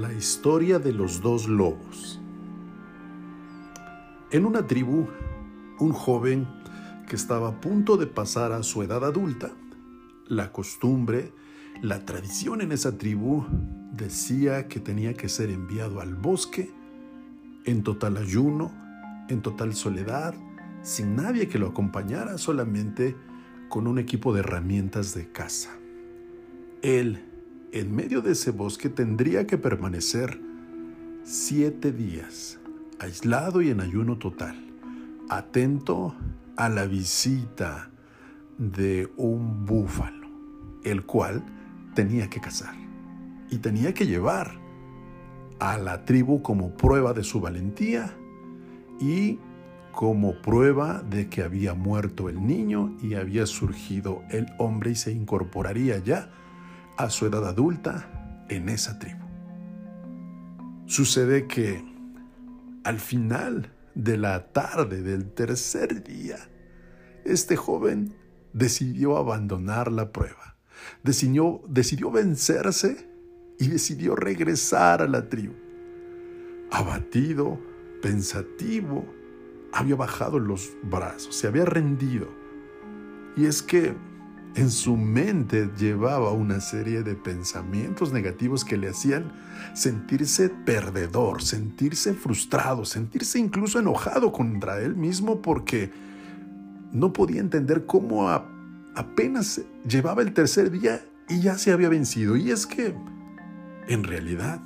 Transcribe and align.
La 0.00 0.14
historia 0.14 0.78
de 0.78 0.94
los 0.94 1.20
dos 1.20 1.46
lobos. 1.46 2.18
En 4.30 4.46
una 4.46 4.66
tribu, 4.66 5.06
un 5.78 5.92
joven 5.92 6.48
que 7.06 7.16
estaba 7.16 7.48
a 7.48 7.60
punto 7.60 7.98
de 7.98 8.06
pasar 8.06 8.52
a 8.52 8.62
su 8.62 8.82
edad 8.82 9.04
adulta, 9.04 9.50
la 10.26 10.52
costumbre, 10.52 11.34
la 11.82 12.06
tradición 12.06 12.62
en 12.62 12.72
esa 12.72 12.96
tribu 12.96 13.44
decía 13.92 14.68
que 14.68 14.80
tenía 14.80 15.12
que 15.12 15.28
ser 15.28 15.50
enviado 15.50 16.00
al 16.00 16.14
bosque 16.14 16.70
en 17.66 17.82
total 17.82 18.16
ayuno, 18.16 18.72
en 19.28 19.42
total 19.42 19.74
soledad, 19.74 20.34
sin 20.80 21.14
nadie 21.14 21.46
que 21.46 21.58
lo 21.58 21.68
acompañara, 21.68 22.38
solamente 22.38 23.16
con 23.68 23.86
un 23.86 23.98
equipo 23.98 24.32
de 24.32 24.40
herramientas 24.40 25.12
de 25.12 25.30
caza. 25.30 25.76
Él 26.80 27.29
en 27.72 27.94
medio 27.94 28.20
de 28.20 28.32
ese 28.32 28.50
bosque 28.50 28.88
tendría 28.88 29.46
que 29.46 29.58
permanecer 29.58 30.40
siete 31.22 31.92
días, 31.92 32.58
aislado 32.98 33.62
y 33.62 33.70
en 33.70 33.80
ayuno 33.80 34.18
total, 34.18 34.56
atento 35.28 36.14
a 36.56 36.68
la 36.68 36.86
visita 36.86 37.90
de 38.58 39.10
un 39.16 39.64
búfalo, 39.64 40.28
el 40.82 41.04
cual 41.04 41.44
tenía 41.94 42.28
que 42.28 42.40
cazar 42.40 42.74
y 43.50 43.58
tenía 43.58 43.94
que 43.94 44.06
llevar 44.06 44.58
a 45.58 45.76
la 45.76 46.04
tribu 46.04 46.42
como 46.42 46.76
prueba 46.76 47.12
de 47.12 47.22
su 47.22 47.40
valentía 47.40 48.16
y 49.00 49.38
como 49.92 50.40
prueba 50.40 51.02
de 51.02 51.28
que 51.28 51.42
había 51.42 51.74
muerto 51.74 52.28
el 52.28 52.46
niño 52.46 52.96
y 53.02 53.14
había 53.14 53.46
surgido 53.46 54.22
el 54.30 54.46
hombre 54.58 54.92
y 54.92 54.94
se 54.94 55.12
incorporaría 55.12 55.98
ya 55.98 56.30
a 56.96 57.10
su 57.10 57.26
edad 57.26 57.46
adulta 57.46 58.44
en 58.48 58.68
esa 58.68 58.98
tribu. 58.98 59.24
Sucede 60.86 61.46
que 61.46 61.84
al 62.84 62.98
final 62.98 63.72
de 63.94 64.16
la 64.16 64.52
tarde 64.52 65.02
del 65.02 65.32
tercer 65.32 66.02
día, 66.02 66.36
este 67.24 67.56
joven 67.56 68.14
decidió 68.52 69.16
abandonar 69.16 69.92
la 69.92 70.12
prueba, 70.12 70.56
decidió, 71.02 71.62
decidió 71.68 72.10
vencerse 72.10 73.08
y 73.58 73.68
decidió 73.68 74.16
regresar 74.16 75.02
a 75.02 75.06
la 75.06 75.28
tribu. 75.28 75.54
Abatido, 76.70 77.60
pensativo, 78.00 79.04
había 79.72 79.96
bajado 79.96 80.38
los 80.38 80.70
brazos, 80.82 81.36
se 81.36 81.46
había 81.46 81.64
rendido. 81.64 82.28
Y 83.36 83.46
es 83.46 83.62
que 83.62 83.94
en 84.56 84.70
su 84.70 84.96
mente 84.96 85.70
llevaba 85.78 86.32
una 86.32 86.60
serie 86.60 87.02
de 87.02 87.14
pensamientos 87.14 88.12
negativos 88.12 88.64
que 88.64 88.76
le 88.76 88.88
hacían 88.88 89.32
sentirse 89.74 90.48
perdedor, 90.48 91.42
sentirse 91.42 92.14
frustrado, 92.14 92.84
sentirse 92.84 93.38
incluso 93.38 93.78
enojado 93.78 94.32
contra 94.32 94.80
él 94.80 94.96
mismo 94.96 95.40
porque 95.40 95.92
no 96.92 97.12
podía 97.12 97.40
entender 97.40 97.86
cómo 97.86 98.28
apenas 98.94 99.60
llevaba 99.86 100.22
el 100.22 100.32
tercer 100.32 100.70
día 100.70 101.04
y 101.28 101.40
ya 101.40 101.56
se 101.56 101.70
había 101.72 101.88
vencido. 101.88 102.36
Y 102.36 102.50
es 102.50 102.66
que, 102.66 102.94
en 103.86 104.02
realidad, 104.02 104.60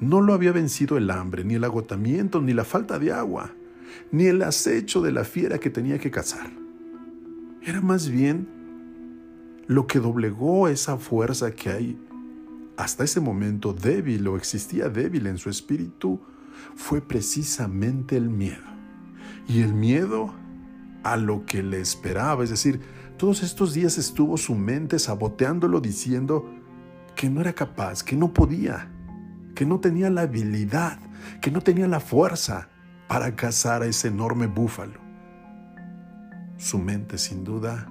no 0.00 0.20
lo 0.20 0.34
había 0.34 0.50
vencido 0.50 0.96
el 0.96 1.10
hambre, 1.10 1.44
ni 1.44 1.54
el 1.54 1.64
agotamiento, 1.64 2.40
ni 2.40 2.52
la 2.52 2.64
falta 2.64 2.98
de 2.98 3.12
agua, 3.12 3.52
ni 4.10 4.26
el 4.26 4.42
acecho 4.42 5.00
de 5.02 5.12
la 5.12 5.22
fiera 5.22 5.58
que 5.58 5.70
tenía 5.70 5.98
que 5.98 6.10
cazar. 6.10 6.50
Era 7.62 7.80
más 7.80 8.08
bien 8.08 8.57
lo 9.68 9.86
que 9.86 10.00
doblegó 10.00 10.66
esa 10.66 10.96
fuerza 10.96 11.52
que 11.52 11.70
hay 11.70 11.98
hasta 12.78 13.04
ese 13.04 13.20
momento 13.20 13.74
débil 13.74 14.26
o 14.28 14.36
existía 14.36 14.88
débil 14.88 15.26
en 15.26 15.36
su 15.36 15.50
espíritu 15.50 16.20
fue 16.74 17.02
precisamente 17.02 18.16
el 18.16 18.30
miedo. 18.30 18.64
Y 19.46 19.60
el 19.60 19.74
miedo 19.74 20.32
a 21.02 21.16
lo 21.16 21.44
que 21.44 21.62
le 21.62 21.80
esperaba, 21.80 22.44
es 22.44 22.50
decir, 22.50 22.80
todos 23.18 23.42
estos 23.42 23.74
días 23.74 23.98
estuvo 23.98 24.38
su 24.38 24.54
mente 24.54 24.98
saboteándolo 24.98 25.80
diciendo 25.80 26.48
que 27.14 27.28
no 27.28 27.40
era 27.40 27.52
capaz, 27.52 28.02
que 28.02 28.16
no 28.16 28.32
podía, 28.32 28.90
que 29.54 29.66
no 29.66 29.80
tenía 29.80 30.08
la 30.08 30.22
habilidad, 30.22 30.98
que 31.42 31.50
no 31.50 31.60
tenía 31.60 31.88
la 31.88 32.00
fuerza 32.00 32.68
para 33.06 33.36
cazar 33.36 33.82
a 33.82 33.86
ese 33.86 34.08
enorme 34.08 34.46
búfalo. 34.46 35.00
Su 36.56 36.78
mente 36.78 37.18
sin 37.18 37.44
duda 37.44 37.88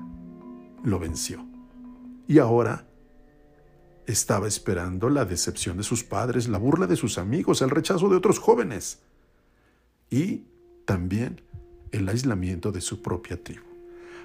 lo 0.84 0.98
venció 0.98 1.46
y 2.28 2.40
ahora 2.40 2.86
estaba 4.06 4.48
esperando 4.48 5.10
la 5.10 5.26
decepción 5.26 5.78
de 5.78 5.84
sus 5.84 6.04
padres, 6.04 6.48
la 6.48 6.58
burla 6.58 6.88
de 6.88 6.96
sus 6.96 7.18
amigos, 7.18 7.62
el 7.62 7.70
rechazo 7.70 8.10
de 8.10 8.16
otros 8.16 8.40
jóvenes 8.40 9.00
y 10.10 10.46
también 10.86 11.42
el 11.92 12.08
aislamiento 12.08 12.72
de 12.72 12.82
su 12.82 13.02
propia 13.02 13.42
tribu. 13.42 13.66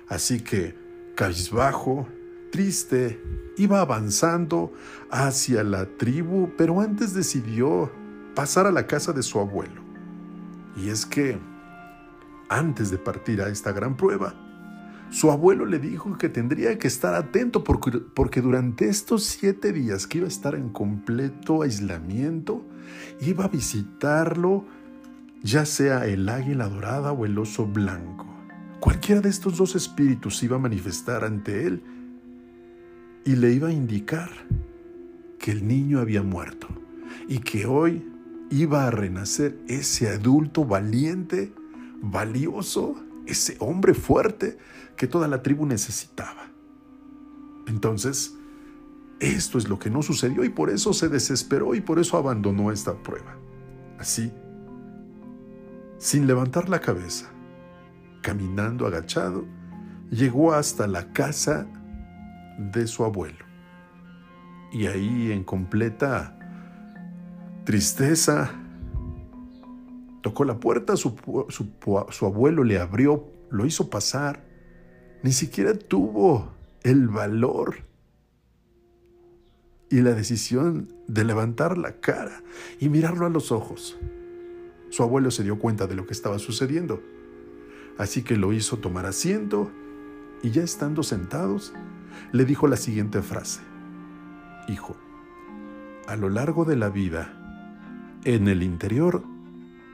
Así 0.09 0.41
que, 0.41 0.77
cabizbajo, 1.17 2.07
triste, 2.51 3.21
iba 3.57 3.81
avanzando 3.81 4.73
hacia 5.11 5.65
la 5.65 5.87
tribu, 5.87 6.51
pero 6.57 6.81
antes 6.81 7.15
decidió 7.15 7.91
pasar 8.35 8.67
a 8.67 8.73
la 8.73 8.87
casa 8.87 9.13
de 9.13 9.23
su 9.23 9.41
abuelo. 9.41 9.83
Y 10.77 10.91
es 10.91 11.07
que, 11.07 11.39
antes 12.49 12.91
de 12.91 12.99
partir 12.99 13.43
a 13.43 13.49
esta 13.49 13.73
gran 13.73 13.97
prueba, 13.97 14.35
su 15.13 15.31
abuelo 15.31 15.67
le 15.67 15.79
dijo 15.79 16.17
que 16.17 16.31
tendría 16.31 16.79
que 16.79 16.89
estar 16.89 17.15
atento 17.15 17.63
porque, 17.63 17.99
porque, 17.99 18.41
durante 18.41 18.89
estos 18.89 19.25
siete 19.25 19.71
días 19.73 20.07
que 20.07 20.19
iba 20.19 20.27
a 20.27 20.29
estar 20.29 20.55
en 20.55 20.71
completo 20.71 21.61
aislamiento, 21.61 22.65
iba 23.21 23.45
a 23.45 23.49
visitarlo 23.49 24.65
ya 25.43 25.67
sea 25.67 26.07
el 26.07 26.29
águila 26.31 26.67
dorada 26.67 27.13
o 27.13 27.27
el 27.27 27.39
oso 27.39 27.67
blanco. 27.67 28.27
Cualquiera 28.81 29.21
de 29.21 29.29
estos 29.29 29.59
dos 29.59 29.75
espíritus 29.75 30.43
iba 30.43 30.57
a 30.57 30.61
manifestar 30.61 31.25
ante 31.25 31.67
él 31.67 31.83
y 33.27 33.37
le 33.37 33.53
iba 33.53 33.69
a 33.69 33.73
indicar 33.73 34.31
que 35.39 35.51
el 35.51 35.69
niño 35.69 36.01
había 36.01 36.23
muerto 36.23 36.69
y 37.29 37.41
que 37.41 37.67
hoy 37.67 38.03
iba 38.51 38.87
a 38.87 38.91
renacer 38.91 39.59
ese 39.69 40.09
adulto 40.09 40.65
valiente, 40.65 41.53
valioso, 42.01 42.97
ese 43.27 43.57
hombre 43.61 43.95
fuerte 43.95 44.59
que 44.97 45.07
toda 45.07 45.29
la 45.29 45.43
tribu 45.43 45.67
necesitaba. 45.67 46.51
Entonces, 47.67 48.37
esto 49.21 49.59
es 49.59 49.69
lo 49.69 49.79
que 49.79 49.91
no 49.91 50.03
sucedió 50.03 50.45
y 50.45 50.49
por 50.49 50.71
eso 50.71 50.93
se 50.93 51.09
desesperó 51.09 51.75
y 51.75 51.81
por 51.81 51.99
eso 51.99 52.17
abandonó 52.17 52.73
esta 52.73 52.95
prueba. 53.03 53.37
Así, 53.99 54.33
sin 55.99 56.27
levantar 56.27 56.69
la 56.69 56.81
cabeza, 56.81 57.31
caminando 58.21 58.87
agachado, 58.87 59.45
llegó 60.11 60.53
hasta 60.53 60.89
la 60.89 61.13
casa 61.13 61.67
de 62.59 62.87
su 62.87 63.05
abuelo. 63.05 63.45
Y 64.73 64.87
ahí, 64.87 65.31
en 65.31 65.45
completa 65.45 66.39
tristeza, 67.65 68.51
tocó 70.23 70.45
la 70.45 70.59
puerta, 70.59 70.97
su, 70.97 71.15
su 71.49 72.27
abuelo 72.27 72.65
le 72.65 72.79
abrió, 72.79 73.29
lo 73.51 73.67
hizo 73.67 73.91
pasar 73.91 74.53
ni 75.23 75.33
siquiera 75.33 75.75
tuvo 75.75 76.53
el 76.83 77.09
valor 77.09 77.77
y 79.89 80.01
la 80.01 80.15
decisión 80.15 80.93
de 81.07 81.25
levantar 81.25 81.79
la 81.79 82.01
cara 82.01 82.43
y 82.81 82.89
mirarlo 82.89 83.27
a 83.27 83.31
los 83.31 83.53
ojos. 83.53 83.97
Su 84.91 85.03
abuelo 85.03 85.31
se 85.31 85.45
dio 85.45 85.59
cuenta 85.59 85.87
de 85.87 85.95
lo 85.95 86.07
que 86.07 86.13
estaba 86.13 86.39
sucediendo, 86.39 87.01
así 87.99 88.23
que 88.23 88.37
lo 88.37 88.53
hizo 88.53 88.79
tomar 88.79 89.07
asiento 89.07 89.71
y 90.43 90.51
ya 90.51 90.63
estando 90.63 91.03
sentados, 91.03 91.73
le 92.33 92.45
dijo 92.45 92.67
la 92.67 92.77
siguiente 92.77 93.23
frase. 93.23 93.61
Hijo, 94.69 94.97
a 96.09 96.17
lo 96.17 96.31
largo 96.31 96.65
de 96.65 96.77
la 96.77 96.89
vida, 96.89 98.19
en 98.25 98.49
el 98.49 98.63
interior 98.63 99.23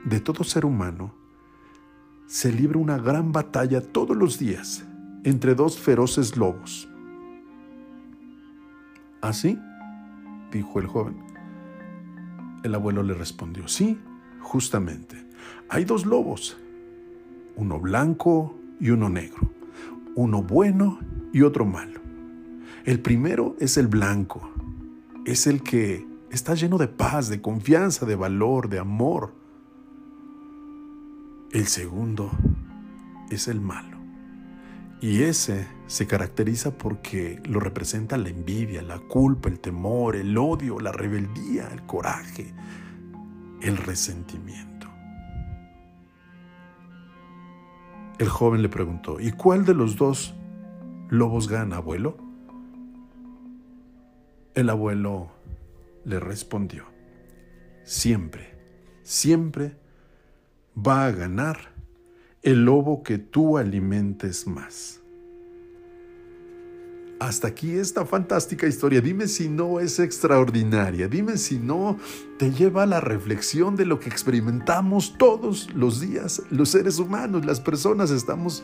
de 0.08 0.20
todo 0.20 0.44
ser 0.44 0.64
humano, 0.64 1.14
se 2.26 2.52
libra 2.52 2.78
una 2.78 2.99
gran 2.99 3.32
batalla 3.32 3.81
todos 3.81 4.16
los 4.16 4.38
días 4.38 4.84
entre 5.25 5.55
dos 5.55 5.78
feroces 5.78 6.37
lobos. 6.37 6.88
¿Así? 9.20 9.58
¿Ah, 9.60 10.49
dijo 10.52 10.81
el 10.81 10.87
joven. 10.87 11.16
El 12.62 12.75
abuelo 12.75 13.02
le 13.02 13.14
respondió, 13.14 13.69
sí, 13.69 13.99
justamente. 14.40 15.16
Hay 15.69 15.84
dos 15.84 16.06
lobos, 16.06 16.56
uno 17.56 17.78
blanco 17.78 18.56
y 18.81 18.90
uno 18.90 19.08
negro, 19.08 19.50
uno 20.14 20.43
bueno 20.43 20.99
y 21.32 21.43
otro 21.43 21.64
malo. 21.64 22.00
El 22.84 23.00
primero 23.00 23.56
es 23.60 23.76
el 23.76 23.87
blanco, 23.87 24.50
es 25.25 25.46
el 25.46 25.62
que 25.62 26.06
está 26.31 26.55
lleno 26.55 26.78
de 26.78 26.88
paz, 26.88 27.28
de 27.28 27.40
confianza, 27.40 28.06
de 28.06 28.16
valor, 28.16 28.69
de 28.69 28.78
amor. 28.78 29.34
El 31.50 31.66
segundo 31.66 32.30
es 33.30 33.48
el 33.48 33.58
malo 33.60 33.96
Y 35.00 35.22
ese 35.22 35.66
se 35.86 36.06
caracteriza 36.06 36.76
porque 36.76 37.40
lo 37.46 37.58
representa 37.58 38.18
la 38.18 38.28
envidia, 38.28 38.82
la 38.82 38.98
culpa, 38.98 39.48
el 39.48 39.58
temor, 39.58 40.16
el 40.16 40.36
odio, 40.36 40.78
la 40.78 40.92
rebeldía, 40.92 41.68
el 41.72 41.82
coraje, 41.86 42.52
el 43.62 43.78
resentimiento. 43.78 44.88
El 48.18 48.28
joven 48.28 48.60
le 48.60 48.68
preguntó, 48.68 49.18
¿y 49.18 49.32
cuál 49.32 49.64
de 49.64 49.72
los 49.72 49.96
dos 49.96 50.34
lobos 51.08 51.48
gana, 51.48 51.76
abuelo? 51.76 52.18
El 54.54 54.68
abuelo 54.68 55.30
le 56.04 56.20
respondió, 56.20 56.84
siempre, 57.84 58.58
siempre 59.04 59.76
va 60.86 61.06
a 61.06 61.10
ganar 61.10 61.75
el 62.42 62.64
lobo 62.64 63.02
que 63.02 63.19
tú 63.19 63.58
alimentes 63.58 64.46
más. 64.46 65.00
Hasta 67.20 67.48
aquí 67.48 67.72
esta 67.72 68.06
fantástica 68.06 68.69
historia. 68.69 69.00
Dime 69.00 69.26
si 69.26 69.48
no 69.48 69.80
es 69.80 69.98
extraordinaria. 69.98 71.08
Dime 71.08 71.36
si 71.36 71.58
no 71.58 71.96
te 72.38 72.52
lleva 72.52 72.84
a 72.84 72.86
la 72.86 73.00
reflexión 73.00 73.75
de 73.75 73.86
lo 73.86 73.98
que 73.98 74.08
experimentamos 74.08 75.16
todos 75.19 75.75
los 75.75 76.00
días. 76.00 76.42
Los 76.50 76.69
seres 76.69 77.00
humanos, 77.00 77.44
las 77.44 77.60
personas, 77.60 78.12
estamos 78.12 78.62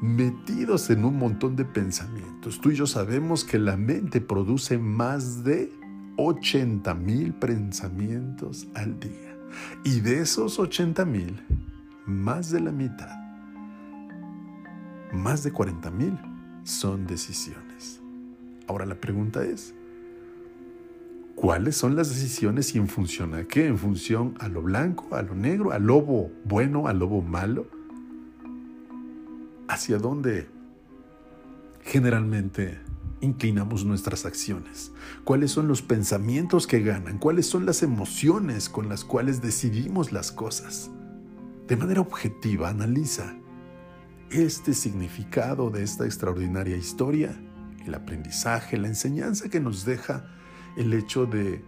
metidos 0.00 0.88
en 0.88 1.04
un 1.04 1.18
montón 1.18 1.56
de 1.56 1.66
pensamientos. 1.66 2.58
Tú 2.58 2.70
y 2.70 2.76
yo 2.76 2.86
sabemos 2.86 3.44
que 3.44 3.58
la 3.58 3.76
mente 3.76 4.22
produce 4.22 4.78
más 4.78 5.44
de 5.44 5.70
80 6.16 6.94
mil 6.94 7.34
pensamientos 7.34 8.66
al 8.74 8.98
día. 8.98 9.27
Y 9.84 10.00
de 10.00 10.20
esos 10.20 10.58
80 10.58 11.04
mil, 11.04 11.40
más 12.06 12.50
de 12.50 12.60
la 12.60 12.72
mitad, 12.72 13.16
más 15.12 15.42
de 15.42 15.52
40 15.52 15.90
mil, 15.90 16.18
son 16.64 17.06
decisiones. 17.06 18.00
Ahora 18.66 18.84
la 18.84 18.96
pregunta 18.96 19.44
es, 19.44 19.74
¿cuáles 21.34 21.76
son 21.76 21.96
las 21.96 22.08
decisiones 22.10 22.74
y 22.74 22.78
en 22.78 22.88
función 22.88 23.34
a 23.34 23.44
qué? 23.44 23.66
¿En 23.66 23.78
función 23.78 24.34
a 24.40 24.48
lo 24.48 24.62
blanco, 24.62 25.14
a 25.14 25.22
lo 25.22 25.34
negro, 25.34 25.72
al 25.72 25.84
lobo 25.84 26.30
bueno, 26.44 26.86
al 26.86 26.98
lobo 26.98 27.22
malo? 27.22 27.66
¿Hacia 29.68 29.98
dónde 29.98 30.48
generalmente 31.82 32.78
inclinamos 33.20 33.84
nuestras 33.84 34.24
acciones? 34.24 34.92
¿Cuáles 35.24 35.50
son 35.50 35.68
los 35.68 35.82
pensamientos 35.82 36.66
que 36.66 36.80
ganan? 36.80 37.18
¿Cuáles 37.18 37.46
son 37.46 37.66
las 37.66 37.82
emociones 37.82 38.68
con 38.68 38.88
las 38.88 39.04
cuales 39.04 39.42
decidimos 39.42 40.12
las 40.12 40.32
cosas? 40.32 40.90
De 41.66 41.76
manera 41.76 42.00
objetiva, 42.00 42.68
analiza 42.68 43.34
este 44.30 44.74
significado 44.74 45.70
de 45.70 45.82
esta 45.82 46.04
extraordinaria 46.04 46.76
historia, 46.76 47.38
el 47.84 47.94
aprendizaje, 47.94 48.76
la 48.76 48.88
enseñanza 48.88 49.48
que 49.48 49.60
nos 49.60 49.84
deja 49.84 50.26
el 50.76 50.92
hecho 50.92 51.26
de 51.26 51.64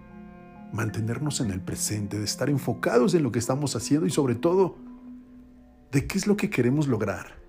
mantenernos 0.73 1.41
en 1.41 1.51
el 1.51 1.61
presente, 1.61 2.19
de 2.19 2.25
estar 2.25 2.49
enfocados 2.49 3.15
en 3.15 3.23
lo 3.23 3.33
que 3.33 3.39
estamos 3.39 3.75
haciendo 3.77 4.07
y 4.07 4.11
sobre 4.11 4.35
todo 4.35 4.79
de 5.91 6.07
qué 6.07 6.19
es 6.19 6.27
lo 6.27 6.37
que 6.37 6.51
queremos 6.51 6.87
lograr, 6.87 7.40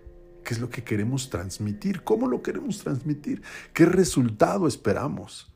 qué 0.44 0.54
es 0.54 0.60
lo 0.60 0.70
que 0.70 0.84
queremos 0.84 1.30
transmitir, 1.30 2.04
cómo 2.04 2.28
lo 2.28 2.42
queremos 2.42 2.80
transmitir, 2.80 3.42
qué 3.74 3.86
resultado 3.86 4.68
esperamos. 4.68 5.52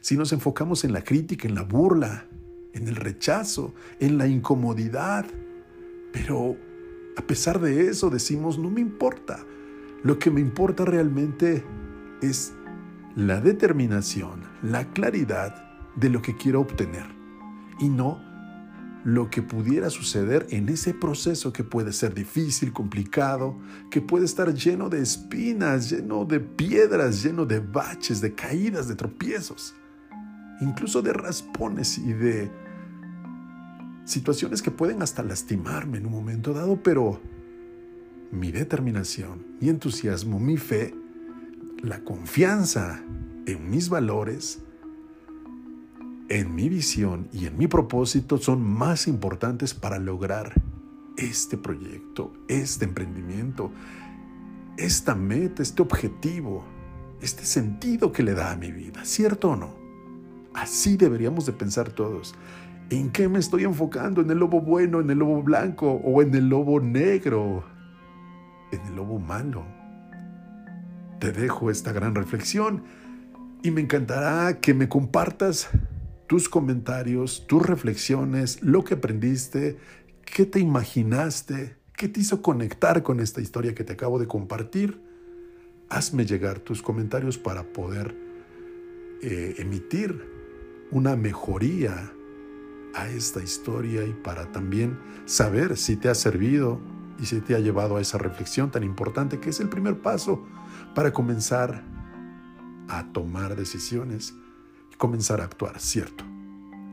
Si 0.00 0.16
nos 0.16 0.32
enfocamos 0.32 0.84
en 0.84 0.92
la 0.92 1.02
crítica, 1.02 1.48
en 1.48 1.54
la 1.54 1.62
burla, 1.62 2.26
en 2.72 2.88
el 2.88 2.96
rechazo, 2.96 3.74
en 4.00 4.18
la 4.18 4.26
incomodidad, 4.26 5.26
pero 6.12 6.56
a 7.16 7.22
pesar 7.22 7.60
de 7.60 7.88
eso 7.88 8.10
decimos, 8.10 8.58
no 8.58 8.70
me 8.70 8.80
importa. 8.80 9.44
Lo 10.02 10.18
que 10.18 10.30
me 10.30 10.40
importa 10.40 10.84
realmente 10.84 11.64
es 12.20 12.52
la 13.16 13.40
determinación, 13.40 14.42
la 14.62 14.92
claridad 14.92 15.54
de 15.96 16.10
lo 16.10 16.20
que 16.20 16.36
quiero 16.36 16.60
obtener 16.60 17.06
y 17.78 17.88
no 17.88 18.33
lo 19.04 19.28
que 19.28 19.42
pudiera 19.42 19.90
suceder 19.90 20.46
en 20.50 20.70
ese 20.70 20.94
proceso 20.94 21.52
que 21.52 21.62
puede 21.62 21.92
ser 21.92 22.14
difícil, 22.14 22.72
complicado, 22.72 23.58
que 23.90 24.00
puede 24.00 24.24
estar 24.24 24.52
lleno 24.54 24.88
de 24.88 25.02
espinas, 25.02 25.90
lleno 25.90 26.24
de 26.24 26.40
piedras, 26.40 27.22
lleno 27.22 27.44
de 27.44 27.60
baches, 27.60 28.22
de 28.22 28.34
caídas, 28.34 28.88
de 28.88 28.96
tropiezos, 28.96 29.74
incluso 30.62 31.02
de 31.02 31.12
raspones 31.12 31.98
y 31.98 32.14
de 32.14 32.50
situaciones 34.04 34.62
que 34.62 34.70
pueden 34.70 35.02
hasta 35.02 35.22
lastimarme 35.22 35.98
en 35.98 36.06
un 36.06 36.12
momento 36.12 36.54
dado, 36.54 36.82
pero 36.82 37.20
mi 38.30 38.52
determinación, 38.52 39.44
mi 39.60 39.68
entusiasmo, 39.68 40.40
mi 40.40 40.56
fe, 40.56 40.94
la 41.82 42.00
confianza 42.00 43.02
en 43.46 43.68
mis 43.68 43.90
valores, 43.90 44.60
en 46.28 46.54
mi 46.54 46.68
visión 46.68 47.28
y 47.32 47.46
en 47.46 47.58
mi 47.58 47.66
propósito 47.66 48.38
son 48.38 48.62
más 48.62 49.08
importantes 49.08 49.74
para 49.74 49.98
lograr 49.98 50.54
este 51.16 51.56
proyecto, 51.56 52.32
este 52.48 52.86
emprendimiento, 52.86 53.70
esta 54.76 55.14
meta, 55.14 55.62
este 55.62 55.82
objetivo, 55.82 56.64
este 57.20 57.44
sentido 57.44 58.12
que 58.12 58.22
le 58.22 58.34
da 58.34 58.52
a 58.52 58.56
mi 58.56 58.72
vida, 58.72 59.04
¿cierto 59.04 59.50
o 59.50 59.56
no? 59.56 59.74
Así 60.54 60.96
deberíamos 60.96 61.46
de 61.46 61.52
pensar 61.52 61.90
todos. 61.90 62.34
¿En 62.90 63.10
qué 63.10 63.28
me 63.28 63.38
estoy 63.38 63.64
enfocando? 63.64 64.20
¿En 64.20 64.30
el 64.30 64.38
lobo 64.38 64.60
bueno, 64.60 65.00
en 65.00 65.10
el 65.10 65.18
lobo 65.18 65.42
blanco 65.42 65.90
o 65.90 66.22
en 66.22 66.34
el 66.34 66.48
lobo 66.48 66.80
negro? 66.80 67.64
En 68.72 68.80
el 68.86 68.96
lobo 68.96 69.18
malo. 69.18 69.64
Te 71.18 71.32
dejo 71.32 71.70
esta 71.70 71.92
gran 71.92 72.14
reflexión 72.14 72.84
y 73.62 73.70
me 73.70 73.80
encantará 73.80 74.60
que 74.60 74.74
me 74.74 74.88
compartas 74.88 75.70
tus 76.26 76.48
comentarios, 76.48 77.46
tus 77.46 77.64
reflexiones, 77.64 78.62
lo 78.62 78.84
que 78.84 78.94
aprendiste, 78.94 79.78
qué 80.24 80.46
te 80.46 80.58
imaginaste, 80.58 81.76
qué 81.96 82.08
te 82.08 82.20
hizo 82.20 82.42
conectar 82.42 83.02
con 83.02 83.20
esta 83.20 83.40
historia 83.40 83.74
que 83.74 83.84
te 83.84 83.92
acabo 83.92 84.18
de 84.18 84.26
compartir. 84.26 85.00
Hazme 85.88 86.24
llegar 86.24 86.60
tus 86.60 86.82
comentarios 86.82 87.38
para 87.38 87.62
poder 87.72 88.14
eh, 89.22 89.54
emitir 89.58 90.32
una 90.90 91.16
mejoría 91.16 92.12
a 92.94 93.08
esta 93.08 93.42
historia 93.42 94.04
y 94.04 94.12
para 94.12 94.50
también 94.52 94.98
saber 95.26 95.76
si 95.76 95.96
te 95.96 96.08
ha 96.08 96.14
servido 96.14 96.80
y 97.20 97.26
si 97.26 97.40
te 97.40 97.54
ha 97.54 97.58
llevado 97.58 97.96
a 97.96 98.00
esa 98.00 98.18
reflexión 98.18 98.70
tan 98.70 98.82
importante 98.82 99.40
que 99.40 99.50
es 99.50 99.60
el 99.60 99.68
primer 99.68 100.00
paso 100.00 100.44
para 100.94 101.12
comenzar 101.12 101.84
a 102.88 103.12
tomar 103.12 103.56
decisiones 103.56 104.34
comenzar 104.96 105.40
a 105.40 105.44
actuar, 105.44 105.80
¿cierto? 105.80 106.24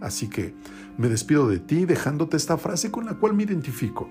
Así 0.01 0.27
que 0.29 0.53
me 0.97 1.09
despido 1.09 1.47
de 1.47 1.59
ti 1.59 1.85
dejándote 1.85 2.37
esta 2.37 2.57
frase 2.57 2.91
con 2.91 3.05
la 3.05 3.15
cual 3.15 3.33
me 3.33 3.43
identifico. 3.43 4.09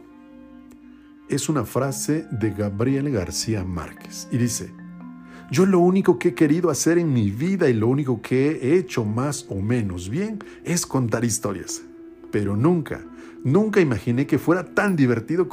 Es 1.28 1.49
una 1.49 1.64
frase 1.64 2.26
de 2.30 2.50
Gabriel 2.50 3.11
García 3.11 3.64
Márquez 3.64 4.28
y 4.30 4.38
dice, 4.38 4.73
yo 5.50 5.66
lo 5.66 5.80
único 5.80 6.18
que 6.18 6.28
he 6.28 6.35
querido 6.35 6.70
hacer 6.70 6.99
en 6.99 7.12
mi 7.12 7.30
vida 7.30 7.68
y 7.68 7.73
lo 7.73 7.88
único 7.88 8.23
que 8.23 8.50
he 8.62 8.76
hecho 8.76 9.04
más 9.04 9.47
o 9.49 9.61
menos 9.61 10.09
bien 10.09 10.38
es 10.64 10.87
contar 10.87 11.25
historias. 11.25 11.82
Pero 12.30 12.56
nunca, 12.56 13.00
nunca 13.42 13.80
imaginé 13.80 14.26
que 14.28 14.38
fuera 14.38 14.64
tan 14.64 14.94
divertido 14.94 15.49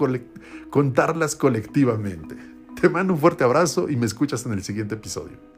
contarlas 0.70 1.36
colectivamente. 1.36 2.36
Te 2.79 2.89
mando 2.89 3.13
un 3.13 3.20
fuerte 3.20 3.44
abrazo 3.44 3.89
y 3.89 3.96
me 3.96 4.06
escuchas 4.06 4.46
en 4.46 4.53
el 4.53 4.63
siguiente 4.63 4.94
episodio. 4.94 5.56